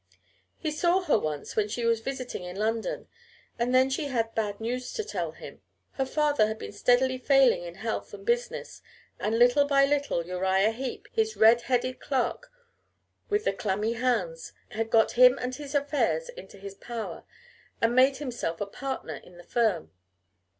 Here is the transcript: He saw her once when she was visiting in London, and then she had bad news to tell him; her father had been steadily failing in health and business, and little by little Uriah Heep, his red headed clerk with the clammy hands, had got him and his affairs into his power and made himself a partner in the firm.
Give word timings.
He 0.57 0.71
saw 0.71 1.01
her 1.01 1.19
once 1.19 1.55
when 1.55 1.67
she 1.67 1.85
was 1.85 1.99
visiting 1.99 2.43
in 2.43 2.55
London, 2.55 3.07
and 3.59 3.71
then 3.71 3.87
she 3.91 4.05
had 4.05 4.33
bad 4.33 4.59
news 4.59 4.93
to 4.93 5.03
tell 5.03 5.33
him; 5.33 5.61
her 5.91 6.07
father 6.07 6.47
had 6.47 6.57
been 6.57 6.71
steadily 6.71 7.19
failing 7.19 7.61
in 7.61 7.75
health 7.75 8.11
and 8.11 8.25
business, 8.25 8.81
and 9.19 9.37
little 9.37 9.65
by 9.65 9.85
little 9.85 10.25
Uriah 10.25 10.71
Heep, 10.71 11.07
his 11.11 11.37
red 11.37 11.61
headed 11.69 11.99
clerk 11.99 12.51
with 13.29 13.43
the 13.45 13.53
clammy 13.53 13.93
hands, 13.93 14.53
had 14.69 14.89
got 14.89 15.11
him 15.11 15.37
and 15.39 15.53
his 15.53 15.75
affairs 15.75 16.29
into 16.29 16.57
his 16.57 16.73
power 16.73 17.23
and 17.79 17.93
made 17.93 18.17
himself 18.17 18.59
a 18.59 18.65
partner 18.65 19.17
in 19.23 19.37
the 19.37 19.43
firm. 19.43 19.91